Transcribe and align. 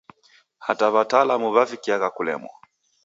Hata 0.65 0.85
w'atalamu 0.93 1.47
w'avikiagha 1.55 2.09
kulemwa. 2.15 2.53